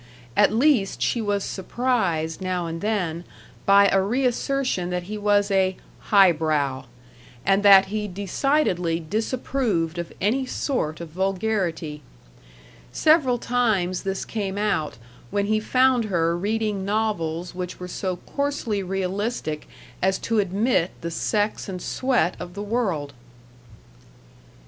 At 0.35 0.51
least 0.51 0.99
she 0.99 1.21
was 1.21 1.43
surprised 1.43 2.41
now 2.41 2.65
and 2.65 2.81
then 2.81 3.23
by 3.67 3.87
a 3.89 4.01
reassertion 4.01 4.89
that 4.89 5.03
he 5.03 5.15
was 5.15 5.51
a 5.51 5.77
"highbrow," 6.09 6.85
and 7.45 7.61
that 7.61 7.85
he 7.85 8.07
decidedly 8.07 8.99
disapproved 8.99 9.99
of 9.99 10.11
any 10.19 10.47
sort 10.47 11.01
of 11.01 11.09
vulgarity. 11.09 12.01
Several 12.91 13.37
times 13.37 14.01
this 14.01 14.25
came 14.25 14.57
out 14.57 14.97
when 15.29 15.45
he 15.45 15.59
found 15.59 16.05
her 16.05 16.35
reading 16.35 16.83
novels 16.83 17.53
which 17.53 17.79
were 17.79 17.87
so 17.87 18.15
coarsely 18.15 18.81
realistic 18.81 19.67
as 20.01 20.17
to 20.17 20.39
admit 20.39 20.89
the 21.01 21.11
sex 21.11 21.69
and 21.69 21.79
sweat 21.79 22.35
of 22.39 22.55
the 22.55 22.63
world. 22.63 23.13